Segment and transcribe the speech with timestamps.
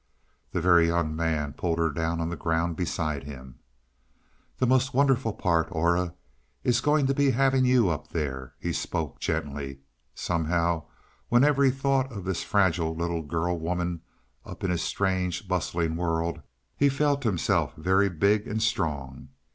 [0.51, 3.59] The Very Young Man pulled her down on the ground beside him.
[4.57, 6.15] "The most wonderful part, Aura,
[6.63, 9.81] is going to be having you up there." He spoke gently;
[10.15, 10.85] somehow
[11.29, 14.01] whenever he thought of this fragile little girl woman
[14.43, 16.41] up in his strange bustling world,
[16.75, 19.29] he felt himself very big and strong.